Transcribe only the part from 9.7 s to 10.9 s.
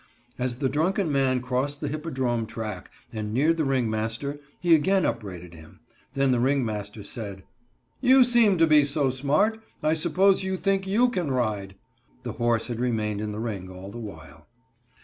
I suppose you think